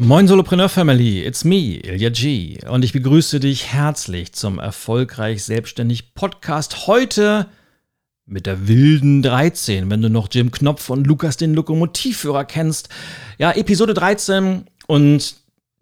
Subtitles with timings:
[0.00, 2.58] Moin Solopreneur Family, it's me, Ilya G.
[2.68, 6.88] Und ich begrüße dich herzlich zum Erfolgreich Selbstständig Podcast.
[6.88, 7.46] Heute
[8.26, 12.88] mit der wilden 13, wenn du noch Jim Knopf und Lukas den Lokomotivführer kennst.
[13.38, 15.36] Ja, Episode 13 und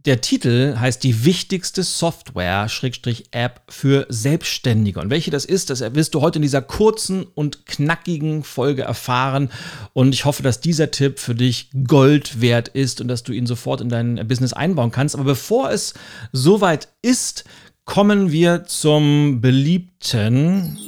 [0.04, 5.00] der Titel heißt die wichtigste Software, Schrägstrich App für Selbstständige.
[5.00, 9.50] Und welche das ist, das wirst du heute in dieser kurzen und knackigen Folge erfahren.
[9.92, 13.46] Und ich hoffe, dass dieser Tipp für dich Gold wert ist und dass du ihn
[13.46, 15.14] sofort in dein Business einbauen kannst.
[15.14, 15.94] Aber bevor es
[16.32, 17.44] soweit ist,
[17.84, 20.78] kommen wir zum beliebten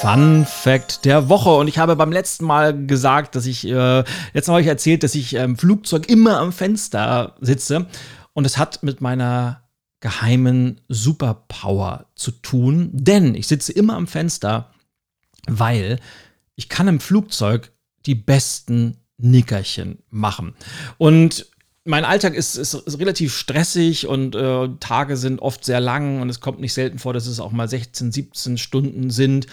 [0.00, 1.50] Fun Fact der Woche.
[1.50, 5.16] Und ich habe beim letzten Mal gesagt, dass ich, äh, jetzt habe ich erzählt, dass
[5.16, 7.86] ich im ähm, Flugzeug immer am Fenster sitze.
[8.32, 12.90] Und es hat mit meiner geheimen Superpower zu tun.
[12.92, 14.70] Denn ich sitze immer am Fenster,
[15.48, 15.98] weil
[16.54, 17.72] ich kann im Flugzeug
[18.06, 20.54] die besten Nickerchen machen.
[20.96, 21.50] Und
[21.88, 26.28] mein Alltag ist, ist, ist, relativ stressig und äh, Tage sind oft sehr lang und
[26.28, 29.46] es kommt nicht selten vor, dass es auch mal 16, 17 Stunden sind.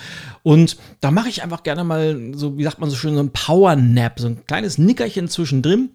[0.43, 3.31] Und da mache ich einfach gerne mal so, wie sagt man so schön, so ein
[3.31, 5.91] Power Nap, so ein kleines Nickerchen zwischendrin,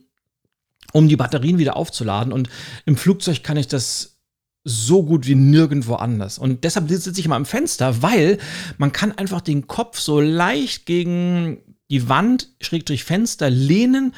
[0.92, 2.32] um die Batterien wieder aufzuladen.
[2.32, 2.48] Und
[2.86, 4.16] im Flugzeug kann ich das
[4.64, 6.38] so gut wie nirgendwo anders.
[6.38, 8.38] Und deshalb sitze ich immer am Fenster, weil
[8.78, 11.58] man kann einfach den Kopf so leicht gegen
[11.90, 14.14] die Wand, schräg durch Fenster lehnen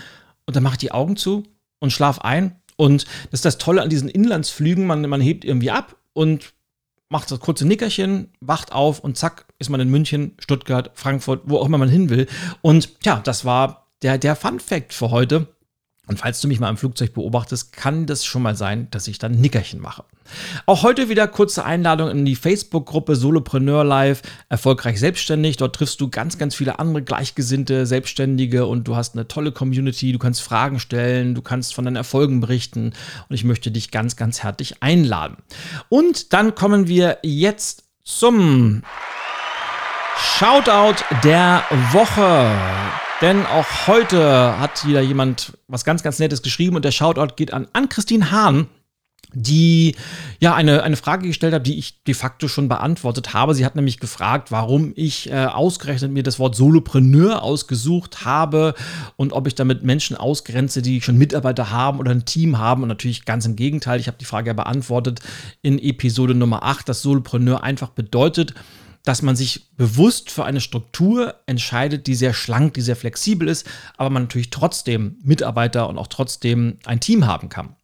[0.46, 1.42] und dann mache ich die Augen zu
[1.82, 2.56] und schlaf ein.
[2.76, 6.54] Und das ist das Tolle an diesen Inlandsflügen, man, man hebt irgendwie ab und
[7.10, 11.58] macht das kurze Nickerchen, wacht auf und zack, ist man in München, Stuttgart, Frankfurt, wo
[11.58, 12.26] auch immer man hin will.
[12.62, 15.48] Und ja, das war der, der Fun Fact für heute.
[16.08, 19.18] Und falls du mich mal im Flugzeug beobachtest, kann das schon mal sein, dass ich
[19.18, 20.04] dann Nickerchen mache.
[20.66, 25.58] Auch heute wieder kurze Einladung in die Facebook-Gruppe Solopreneur Live, erfolgreich selbstständig.
[25.58, 30.12] Dort triffst du ganz, ganz viele andere gleichgesinnte Selbstständige und du hast eine tolle Community.
[30.12, 32.94] Du kannst Fragen stellen, du kannst von deinen Erfolgen berichten
[33.28, 35.36] und ich möchte dich ganz, ganz herzlich einladen.
[35.88, 38.82] Und dann kommen wir jetzt zum
[40.16, 41.62] Shoutout der
[41.92, 43.11] Woche.
[43.22, 47.52] Denn auch heute hat wieder jemand was ganz, ganz Nettes geschrieben und der Shoutout geht
[47.52, 48.66] an, an Christine Hahn
[49.34, 49.94] die
[50.40, 53.54] ja eine, eine Frage gestellt hat, die ich de facto schon beantwortet habe.
[53.54, 58.74] Sie hat nämlich gefragt, warum ich äh, ausgerechnet mir das Wort Solopreneur ausgesucht habe
[59.16, 62.82] und ob ich damit Menschen ausgrenze, die schon Mitarbeiter haben oder ein Team haben.
[62.82, 65.20] Und natürlich ganz im Gegenteil, ich habe die Frage ja beantwortet
[65.62, 68.54] in Episode Nummer 8, dass Solopreneur einfach bedeutet,
[69.04, 73.66] dass man sich bewusst für eine Struktur entscheidet, die sehr schlank, die sehr flexibel ist,
[73.96, 77.74] aber man natürlich trotzdem Mitarbeiter und auch trotzdem ein Team haben kann.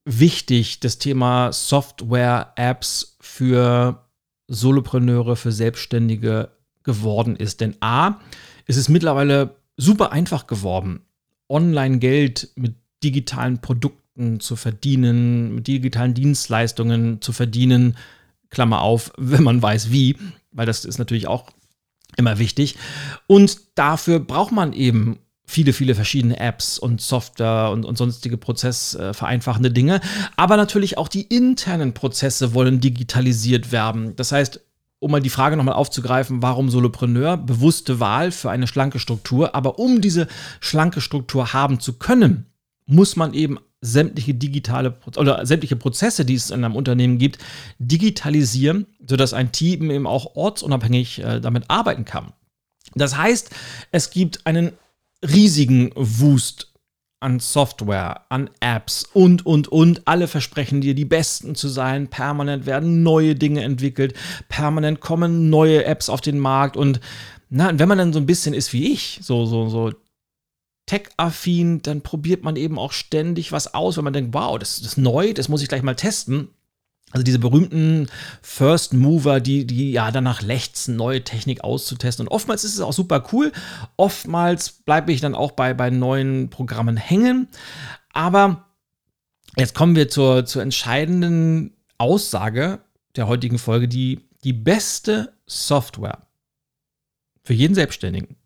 [0.04, 4.04] wichtig das Thema Software-Apps für
[4.48, 6.50] Solopreneure, für Selbstständige
[6.82, 7.60] geworden ist.
[7.60, 8.18] Denn A,
[8.66, 11.00] ist es mittlerweile super einfach geworden,
[11.48, 17.96] Online-Geld mit digitalen Produkten zu verdienen, mit digitalen Dienstleistungen zu verdienen.
[18.50, 20.16] Klammer auf, wenn man weiß wie,
[20.52, 21.50] weil das ist natürlich auch
[22.16, 22.76] immer wichtig.
[23.26, 29.68] Und dafür braucht man eben viele, viele verschiedene Apps und Software und, und sonstige prozessvereinfachende
[29.68, 30.00] äh, Dinge.
[30.36, 34.16] Aber natürlich auch die internen Prozesse wollen digitalisiert werden.
[34.16, 34.60] Das heißt,
[35.02, 37.36] um mal die Frage nochmal aufzugreifen, warum Solopreneur?
[37.36, 39.54] Bewusste Wahl für eine schlanke Struktur.
[39.54, 40.28] Aber um diese
[40.60, 42.46] schlanke Struktur haben zu können,
[42.86, 47.38] muss man eben sämtliche digitale oder sämtliche Prozesse, die es in einem Unternehmen gibt,
[47.80, 52.32] digitalisieren, sodass ein Team eben auch ortsunabhängig äh, damit arbeiten kann.
[52.94, 53.50] Das heißt,
[53.90, 54.70] es gibt einen
[55.22, 56.71] riesigen Wust
[57.22, 60.02] an Software, an Apps und, und, und.
[60.06, 62.08] Alle versprechen dir, die Besten zu sein.
[62.08, 64.14] Permanent werden neue Dinge entwickelt.
[64.48, 66.76] Permanent kommen neue Apps auf den Markt.
[66.76, 67.00] Und
[67.48, 69.92] na, wenn man dann so ein bisschen ist wie ich, so, so, so
[70.86, 74.88] tech-affin, dann probiert man eben auch ständig was aus, wenn man denkt, wow, das, das
[74.88, 76.48] ist neu, das muss ich gleich mal testen.
[77.12, 78.08] Also diese berühmten
[78.40, 82.26] First Mover, die, die ja danach lechzen, neue Technik auszutesten.
[82.26, 83.52] Und oftmals ist es auch super cool.
[83.96, 87.48] Oftmals bleibe ich dann auch bei, bei neuen Programmen hängen.
[88.14, 88.66] Aber
[89.58, 92.80] jetzt kommen wir zur, zur entscheidenden Aussage
[93.14, 93.88] der heutigen Folge.
[93.88, 96.26] Die, die beste Software
[97.44, 98.36] für jeden Selbstständigen,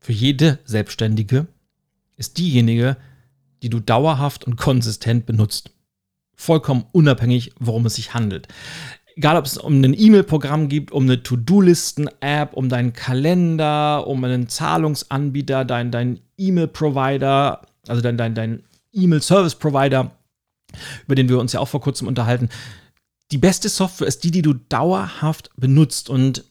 [0.00, 1.46] für jede Selbstständige
[2.16, 2.96] ist diejenige,
[3.62, 5.73] die du dauerhaft und konsistent benutzt
[6.36, 8.48] vollkommen unabhängig, worum es sich handelt.
[9.16, 14.48] Egal, ob es um ein E-Mail-Programm gibt, um eine To-Do-Listen-App, um deinen Kalender, um einen
[14.48, 20.10] Zahlungsanbieter, dein, dein E-Mail-Provider, also dein, dein, dein E-Mail-Service-Provider,
[21.06, 22.48] über den wir uns ja auch vor kurzem unterhalten.
[23.30, 26.10] Die beste Software ist die, die du dauerhaft benutzt.
[26.10, 26.44] Und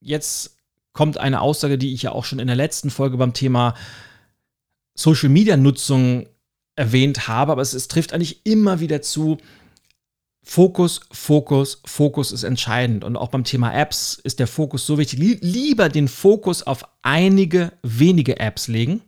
[0.00, 0.56] jetzt
[0.94, 3.74] kommt eine Aussage, die ich ja auch schon in der letzten Folge beim Thema
[4.94, 6.26] Social-Media-Nutzung
[6.78, 9.38] erwähnt habe, aber es, es trifft eigentlich immer wieder zu.
[10.42, 13.04] Fokus, Fokus, Fokus ist entscheidend.
[13.04, 15.18] Und auch beim Thema Apps ist der Fokus so wichtig.
[15.42, 19.02] Lieber den Fokus auf einige wenige Apps legen,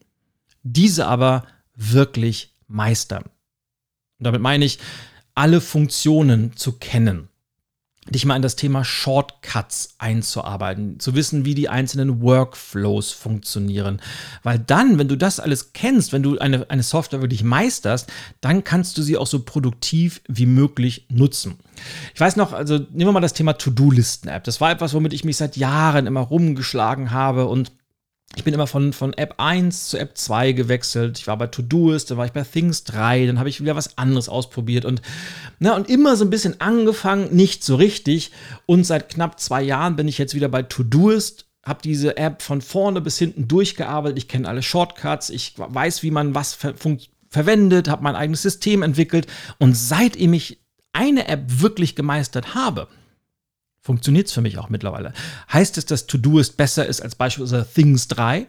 [0.63, 3.23] diese aber wirklich meistern.
[3.23, 4.79] Und damit meine ich,
[5.35, 7.30] alle Funktionen zu kennen
[8.09, 14.01] dich mal in das Thema Shortcuts einzuarbeiten, zu wissen, wie die einzelnen Workflows funktionieren.
[14.43, 18.11] Weil dann, wenn du das alles kennst, wenn du eine, eine Software wirklich meisterst,
[18.41, 21.59] dann kannst du sie auch so produktiv wie möglich nutzen.
[22.15, 24.45] Ich weiß noch, also nehmen wir mal das Thema To-Do-Listen-App.
[24.45, 27.71] Das war etwas, womit ich mich seit Jahren immer rumgeschlagen habe und
[28.37, 31.19] ich bin immer von, von App 1 zu App 2 gewechselt.
[31.19, 33.99] Ich war bei Todoist, dann war ich bei Things 3, dann habe ich wieder was
[33.99, 35.03] anderes ausprobiert und,
[35.59, 38.31] na, und immer so ein bisschen angefangen, nicht so richtig.
[38.67, 42.61] Und seit knapp zwei Jahren bin ich jetzt wieder bei Todoist, habe diese App von
[42.61, 44.19] vorne bis hinten durchgearbeitet.
[44.19, 46.75] Ich kenne alle Shortcuts, ich weiß, wie man was ver
[47.33, 49.27] verwendet, habe mein eigenes System entwickelt.
[49.59, 50.61] Und seitdem ich
[50.93, 52.89] eine App wirklich gemeistert habe,
[53.81, 55.13] funktioniert es für mich auch mittlerweile.
[55.53, 58.47] Heißt es, dass To-Do besser ist als beispielsweise Things 3?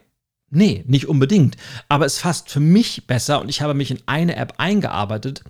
[0.49, 1.55] Nee, nicht unbedingt.
[1.87, 5.43] Aber es fasst für mich besser und ich habe mich in eine App eingearbeitet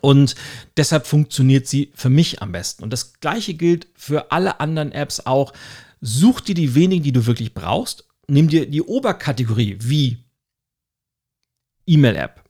[0.00, 0.34] und
[0.76, 2.82] deshalb funktioniert sie für mich am besten.
[2.82, 5.52] Und das gleiche gilt für alle anderen Apps auch.
[6.00, 8.08] Such dir die wenigen, die du wirklich brauchst.
[8.26, 10.18] Nimm dir die Oberkategorie wie
[11.86, 12.42] E-Mail-App,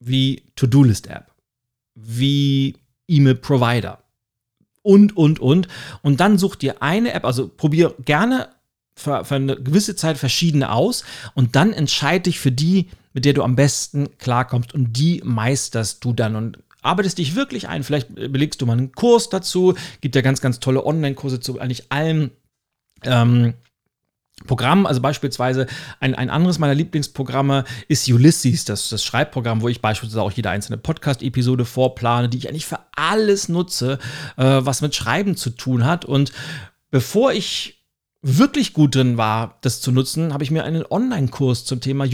[0.00, 1.32] wie To-Do-List-App,
[1.94, 2.76] wie
[3.08, 4.02] E-Mail-Provider
[4.82, 5.68] und, und, und.
[6.02, 8.48] Und dann such dir eine App, also probier gerne
[8.94, 13.32] für, für eine gewisse Zeit verschiedene aus und dann entscheide dich für die, mit der
[13.32, 17.84] du am besten klarkommst und die meisterst du dann und arbeitest dich wirklich ein.
[17.84, 21.90] Vielleicht belegst du mal einen Kurs dazu, gibt ja ganz, ganz tolle Online-Kurse zu eigentlich
[21.90, 22.30] allem.
[23.04, 23.54] Ähm,
[24.46, 25.66] Programm, also beispielsweise
[26.00, 30.50] ein, ein anderes meiner Lieblingsprogramme ist Ulysses, das, das Schreibprogramm, wo ich beispielsweise auch jede
[30.50, 33.98] einzelne Podcast-Episode vorplane, die ich eigentlich für alles nutze,
[34.36, 36.04] äh, was mit Schreiben zu tun hat.
[36.04, 36.32] Und
[36.90, 37.84] bevor ich
[38.22, 42.04] wirklich gut drin war, das zu nutzen, habe ich mir einen Online-Kurs zum Thema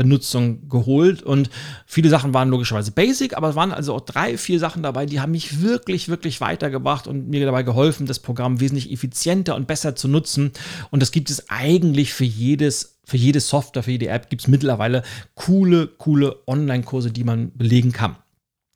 [0.00, 1.50] Ulysses-Benutzung geholt und
[1.86, 5.20] viele Sachen waren logischerweise basic, aber es waren also auch drei, vier Sachen dabei, die
[5.20, 9.94] haben mich wirklich, wirklich weitergebracht und mir dabei geholfen, das Programm wesentlich effizienter und besser
[9.94, 10.52] zu nutzen.
[10.90, 14.48] Und das gibt es eigentlich für jedes für jede Software, für jede App gibt es
[14.48, 15.02] mittlerweile
[15.34, 18.14] coole, coole Online-Kurse, die man belegen kann.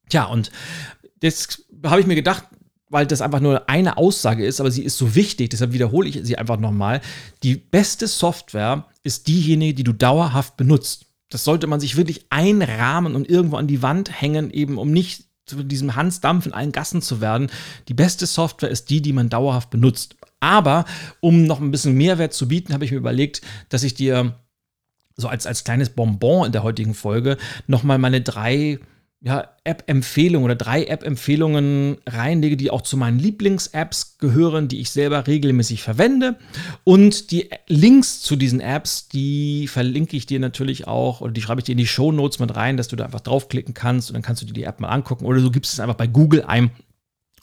[0.09, 0.51] Tja, und
[1.21, 2.45] das habe ich mir gedacht,
[2.89, 6.21] weil das einfach nur eine Aussage ist, aber sie ist so wichtig, deshalb wiederhole ich
[6.23, 7.01] sie einfach nochmal.
[7.45, 11.04] Die beste Software ist diejenige, die du dauerhaft benutzt.
[11.31, 15.25] Das sollte man sich wirklich einrahmen und irgendwo an die Wand hängen, eben um nicht
[15.47, 17.51] zu diesem Hansdampf in allen Gassen zu werden.
[17.89, 20.17] Die beste Software ist die, die man dauerhaft benutzt.
[20.41, 20.85] Aber
[21.21, 24.39] um noch ein bisschen Mehrwert zu bieten, habe ich mir überlegt, dass ich dir
[25.17, 28.79] so als, als kleines Bonbon in der heutigen Folge nochmal meine drei
[29.25, 35.27] ja, App-Empfehlungen oder drei App-Empfehlungen reinlege, die auch zu meinen Lieblings-Apps gehören, die ich selber
[35.27, 36.37] regelmäßig verwende.
[36.85, 41.63] Und die Links zu diesen Apps, die verlinke ich dir natürlich auch oder die schreibe
[41.63, 44.15] ich dir in die Show Notes mit rein, dass du da einfach draufklicken kannst und
[44.15, 46.45] dann kannst du dir die App mal angucken oder du gibst es einfach bei Google
[46.45, 46.71] ein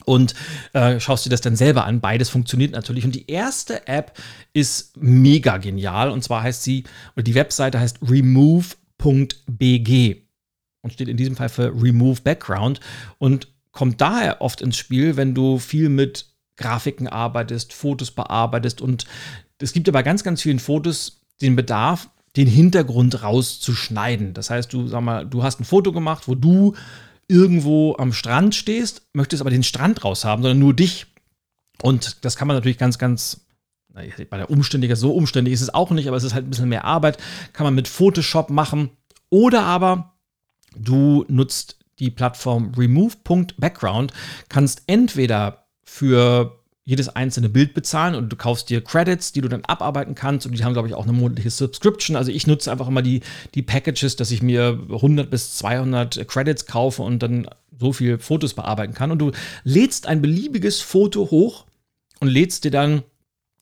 [0.06, 0.36] und
[0.74, 2.00] äh, schaust dir das dann selber an.
[2.00, 3.06] Beides funktioniert natürlich.
[3.06, 4.20] Und die erste App
[4.54, 6.84] ist mega genial und zwar heißt sie,
[7.16, 8.62] oder die Webseite heißt remove.bg
[10.82, 12.80] und steht in diesem Fall für Remove Background
[13.18, 16.26] und kommt daher oft ins Spiel, wenn du viel mit
[16.58, 19.06] Grafiken arbeitest, Fotos bearbeitest und
[19.60, 24.34] es gibt ja bei ganz, ganz vielen Fotos den Bedarf, den Hintergrund rauszuschneiden.
[24.34, 26.76] Das heißt, du sag mal, du hast ein Foto gemacht, wo du
[27.28, 31.08] irgendwo am Strand stehst, möchtest aber den Strand raus haben, sondern nur dich.
[31.82, 33.46] Und das kann man natürlich ganz, ganz
[33.94, 36.70] bei der Umständiger, so umständlich ist es auch nicht, aber es ist halt ein bisschen
[36.70, 37.18] mehr Arbeit.
[37.52, 38.92] Kann man mit Photoshop machen.
[39.30, 40.11] Oder aber
[40.76, 44.14] du nutzt die Plattform remove.background,
[44.50, 49.64] kannst entweder für jedes einzelne Bild bezahlen und du kaufst dir Credits, die du dann
[49.66, 52.16] abarbeiten kannst und die haben, glaube ich, auch eine monatliche Subscription.
[52.16, 53.22] Also ich nutze einfach immer die,
[53.54, 57.48] die Packages, dass ich mir 100 bis 200 Credits kaufe und dann
[57.80, 59.12] so viel Fotos bearbeiten kann.
[59.12, 59.32] Und du
[59.64, 61.66] lädst ein beliebiges Foto hoch
[62.20, 63.04] und lädst dir dann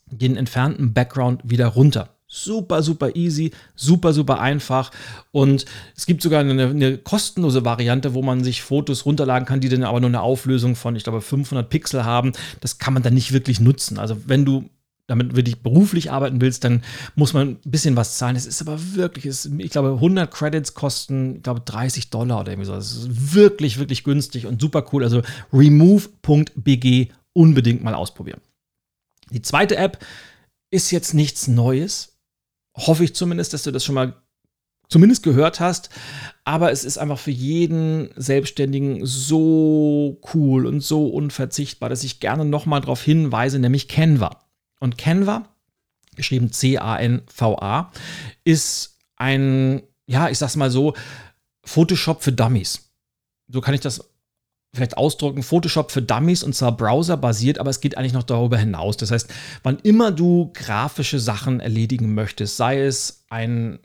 [0.05, 2.18] den entfernten Background wieder runter.
[2.31, 4.91] Super, super easy, super, super einfach.
[5.31, 5.65] Und
[5.97, 9.83] es gibt sogar eine, eine, kostenlose Variante, wo man sich Fotos runterladen kann, die dann
[9.83, 12.33] aber nur eine Auflösung von, ich glaube, 500 Pixel haben.
[12.61, 13.97] Das kann man dann nicht wirklich nutzen.
[13.97, 14.69] Also wenn du
[15.07, 16.83] damit wirklich beruflich arbeiten willst, dann
[17.15, 18.35] muss man ein bisschen was zahlen.
[18.35, 22.51] Es ist aber wirklich, ist, ich glaube, 100 Credits kosten, ich glaube, 30 Dollar oder
[22.51, 22.75] irgendwie so.
[22.75, 25.03] Das ist wirklich, wirklich günstig und super cool.
[25.03, 28.41] Also remove.bg unbedingt mal ausprobieren.
[29.31, 29.97] Die zweite App
[30.71, 32.08] ist jetzt nichts Neues
[32.87, 34.13] hoffe ich zumindest, dass du das schon mal
[34.89, 35.89] zumindest gehört hast.
[36.43, 42.45] Aber es ist einfach für jeden Selbstständigen so cool und so unverzichtbar, dass ich gerne
[42.45, 44.45] nochmal darauf hinweise, nämlich Canva.
[44.79, 45.47] Und Canva,
[46.15, 47.91] geschrieben C-A-N-V-A,
[48.43, 50.95] ist ein, ja, ich sag's mal so,
[51.63, 52.91] Photoshop für Dummies.
[53.47, 54.09] So kann ich das
[54.73, 58.97] vielleicht ausdrücken, Photoshop für Dummies und zwar browserbasiert, aber es geht eigentlich noch darüber hinaus.
[58.97, 59.29] Das heißt,
[59.63, 63.79] wann immer du grafische Sachen erledigen möchtest, sei es ein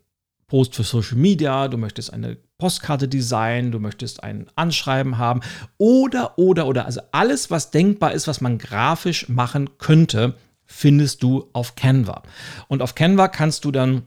[0.47, 5.41] Post für Social Media, du möchtest eine Postkarte designen, du möchtest ein Anschreiben haben
[5.79, 10.35] oder, oder, oder, also alles, was denkbar ist, was man grafisch machen könnte,
[10.67, 12.23] findest du auf Canva.
[12.69, 14.03] Und auf Canva kannst du dann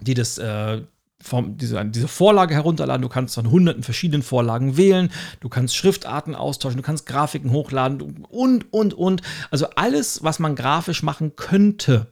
[0.00, 0.82] die das äh,
[1.20, 3.02] vom, diese, diese Vorlage herunterladen.
[3.02, 5.10] Du kannst von hunderten verschiedenen Vorlagen wählen.
[5.40, 6.76] Du kannst Schriftarten austauschen.
[6.76, 9.22] Du kannst Grafiken hochladen und, und, und.
[9.50, 12.06] Also alles, was man grafisch machen könnte,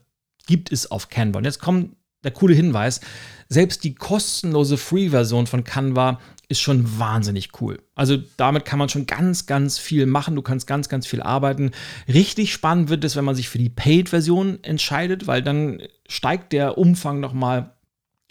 [0.46, 1.38] gibt es auf Canva.
[1.38, 3.00] Und jetzt kommt der coole Hinweis.
[3.48, 7.80] Selbst die kostenlose Free-Version von Canva ist schon wahnsinnig cool.
[7.94, 10.36] Also damit kann man schon ganz, ganz viel machen.
[10.36, 11.72] Du kannst ganz, ganz viel arbeiten.
[12.08, 16.78] Richtig spannend wird es, wenn man sich für die Paid-Version entscheidet, weil dann steigt der
[16.78, 17.75] Umfang nochmal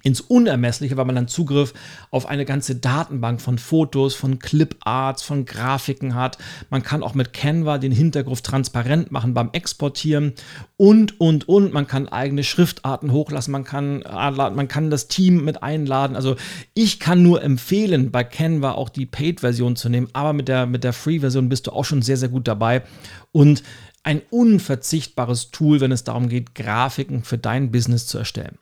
[0.05, 1.74] ins Unermessliche, weil man dann Zugriff
[2.12, 6.38] auf eine ganze Datenbank von Fotos, von Cliparts, von Grafiken hat.
[6.69, 10.33] Man kann auch mit Canva den Hintergrund transparent machen beim Exportieren
[10.77, 11.74] und, und, und.
[11.74, 16.15] Man kann eigene Schriftarten hochlassen, man kann, man kann das Team mit einladen.
[16.15, 16.35] Also
[16.75, 20.83] ich kann nur empfehlen, bei Canva auch die Paid-Version zu nehmen, aber mit der, mit
[20.83, 22.83] der Free-Version bist du auch schon sehr, sehr gut dabei.
[23.31, 23.63] Und
[24.03, 28.59] ein unverzichtbares Tool, wenn es darum geht, Grafiken für dein Business zu erstellen.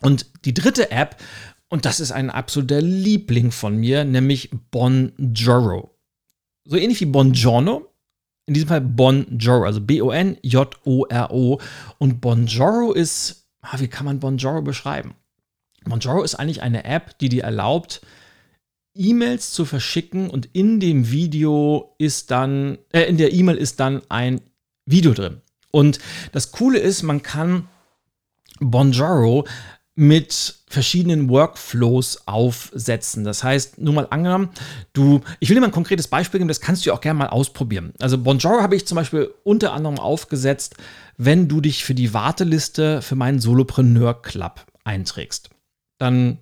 [0.00, 1.16] Und die dritte App,
[1.68, 5.90] und das ist ein absoluter Liebling von mir, nämlich Bonjoro.
[6.64, 7.86] So ähnlich wie Bongiorno,
[8.46, 11.60] in diesem Fall Bonjoro, also B-O-N-J-O-R-O.
[11.98, 15.14] Und Bonjoro ist, ah, wie kann man Bonjoro beschreiben?
[15.84, 18.00] Bonjoro ist eigentlich eine App, die dir erlaubt,
[18.94, 24.02] E-Mails zu verschicken und in dem Video ist dann, äh, in der E-Mail ist dann
[24.08, 24.40] ein
[24.86, 25.40] Video drin.
[25.72, 25.98] Und
[26.32, 27.68] das Coole ist, man kann
[28.60, 29.46] Bonjoro
[29.96, 33.22] mit verschiedenen Workflows aufsetzen.
[33.22, 34.50] Das heißt, nur mal angenommen,
[34.92, 37.28] du, ich will dir mal ein konkretes Beispiel geben, das kannst du auch gerne mal
[37.28, 37.92] ausprobieren.
[38.00, 40.76] Also Bonjour habe ich zum Beispiel unter anderem aufgesetzt,
[41.16, 45.50] wenn du dich für die Warteliste für meinen Solopreneur Club einträgst.
[45.98, 46.38] Dann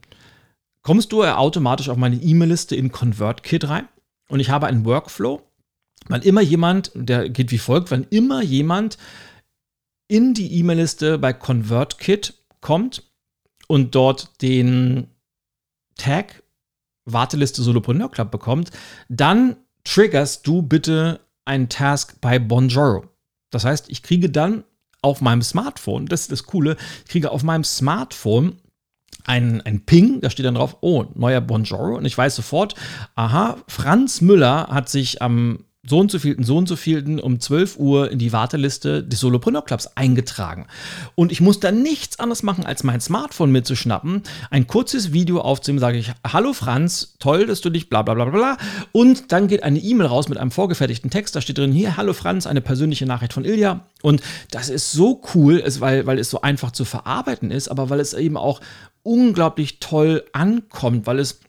[0.81, 3.87] kommst du automatisch auf meine E-Mail-Liste in ConvertKit rein
[4.29, 5.43] und ich habe einen Workflow,
[6.09, 8.97] weil immer jemand, der geht wie folgt, wenn immer jemand
[10.09, 13.12] in die E-Mail-Liste bei ConvertKit kommt
[13.69, 15.09] und dort den
[15.97, 16.43] Tag
[17.05, 18.71] Warteliste Solopreneur Club bekommt,
[19.09, 23.05] dann triggerst du bitte einen Task bei Bonjoro.
[23.51, 24.65] Das heißt, ich kriege dann
[25.03, 28.57] auf meinem Smartphone, das ist das Coole, ich kriege auf meinem Smartphone
[29.25, 31.97] ein, ein Ping, da steht dann drauf, oh, neuer Bonjoro.
[31.97, 32.75] Und ich weiß sofort,
[33.15, 37.41] aha, Franz Müller hat sich am so und so vielten, so und so vielten um
[37.41, 40.69] 12 Uhr in die Warteliste des Solopreneur Clubs eingetragen.
[41.17, 45.81] Und ich muss dann nichts anderes machen, als mein Smartphone mitzuschnappen, ein kurzes Video aufzunehmen,
[45.81, 48.59] sage ich, hallo Franz, toll, dass du dich bla bla bla bla.
[48.93, 52.13] Und dann geht eine E-Mail raus mit einem vorgefertigten Text, da steht drin, hier, hallo
[52.13, 53.85] Franz, eine persönliche Nachricht von Ilja.
[54.03, 54.23] Und
[54.53, 58.15] das ist so cool, weil, weil es so einfach zu verarbeiten ist, aber weil es
[58.15, 58.61] eben auch
[59.03, 61.41] unglaublich toll ankommt, weil es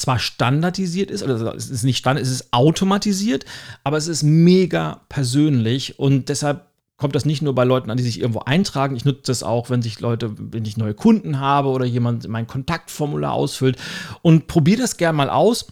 [0.00, 3.44] zwar standardisiert ist, oder es ist nicht standard, es ist automatisiert,
[3.84, 8.02] aber es ist mega persönlich und deshalb kommt das nicht nur bei Leuten an, die
[8.02, 8.96] sich irgendwo eintragen.
[8.96, 12.46] Ich nutze das auch, wenn sich Leute, wenn ich neue Kunden habe oder jemand mein
[12.46, 13.76] Kontaktformular ausfüllt
[14.22, 15.66] und probiere das gerne mal aus.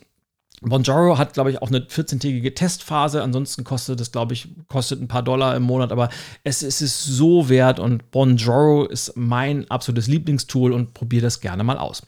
[0.60, 3.22] Bonjoro hat, glaube ich, auch eine 14-tägige Testphase.
[3.22, 6.08] Ansonsten kostet es, glaube ich, kostet ein paar Dollar im Monat, aber
[6.42, 11.64] es, es ist so wert und Bonjoro ist mein absolutes Lieblingstool und probiere das gerne
[11.64, 12.02] mal aus.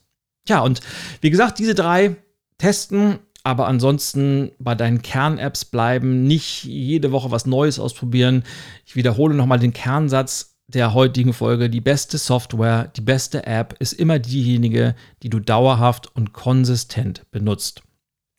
[0.48, 0.80] Ja, und
[1.20, 2.16] wie gesagt, diese drei
[2.58, 8.44] testen, aber ansonsten bei deinen Kern-Apps bleiben, nicht jede Woche was Neues ausprobieren.
[8.84, 11.70] Ich wiederhole nochmal den Kernsatz der heutigen Folge.
[11.70, 17.82] Die beste Software, die beste App ist immer diejenige, die du dauerhaft und konsistent benutzt.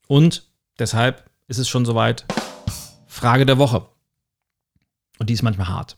[0.07, 2.25] Und deshalb ist es schon soweit.
[3.05, 3.87] Frage der Woche.
[5.19, 5.95] Und die ist manchmal hart.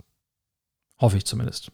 [0.99, 1.71] Hoffe ich zumindest.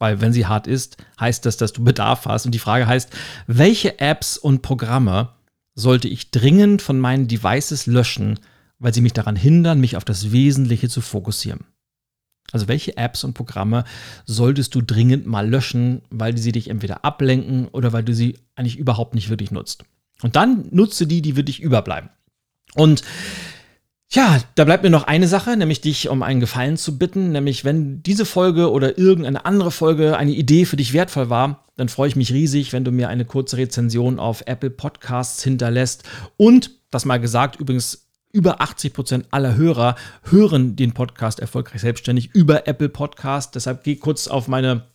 [0.00, 2.46] Weil wenn sie hart ist, heißt das, dass du Bedarf hast.
[2.46, 3.10] Und die Frage heißt,
[3.46, 5.28] welche Apps und Programme
[5.74, 8.40] sollte ich dringend von meinen Devices löschen,
[8.78, 11.66] weil sie mich daran hindern, mich auf das Wesentliche zu fokussieren?
[12.50, 13.84] Also welche Apps und Programme
[14.24, 18.78] solltest du dringend mal löschen, weil sie dich entweder ablenken oder weil du sie eigentlich
[18.78, 19.84] überhaupt nicht wirklich nutzt?
[20.22, 22.10] Und dann nutze die, die wirklich überbleiben.
[22.74, 23.02] Und
[24.12, 27.64] ja, da bleibt mir noch eine Sache, nämlich dich um einen Gefallen zu bitten, nämlich
[27.64, 32.08] wenn diese Folge oder irgendeine andere Folge eine Idee für dich wertvoll war, dann freue
[32.08, 36.02] ich mich riesig, wenn du mir eine kurze Rezension auf Apple Podcasts hinterlässt.
[36.36, 39.94] Und, das mal gesagt, übrigens über 80 Prozent aller Hörer
[40.24, 43.54] hören den Podcast erfolgreich selbstständig über Apple Podcast.
[43.54, 44.86] Deshalb geh kurz auf meine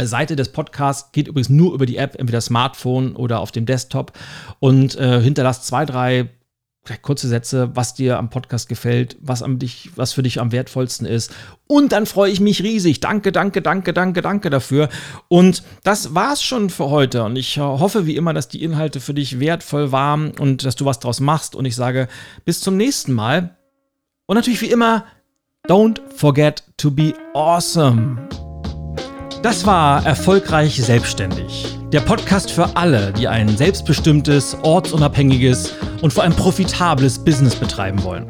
[0.00, 4.12] Seite des Podcasts, geht übrigens nur über die App, entweder Smartphone oder auf dem Desktop
[4.60, 6.30] und äh, hinterlasst zwei, drei
[7.02, 11.06] kurze Sätze, was dir am Podcast gefällt, was, am dich, was für dich am wertvollsten
[11.06, 11.32] ist.
[11.66, 13.00] Und dann freue ich mich riesig.
[13.00, 14.90] Danke, danke, danke, danke, danke dafür.
[15.28, 17.24] Und das war's schon für heute.
[17.24, 20.84] Und ich hoffe wie immer, dass die Inhalte für dich wertvoll waren und dass du
[20.84, 21.54] was draus machst.
[21.54, 22.08] Und ich sage
[22.44, 23.56] bis zum nächsten Mal.
[24.26, 25.06] Und natürlich wie immer,
[25.66, 28.18] don't forget to be awesome.
[29.44, 31.76] Das war Erfolgreich Selbstständig.
[31.92, 38.24] Der Podcast für alle, die ein selbstbestimmtes, ortsunabhängiges und vor allem profitables Business betreiben wollen.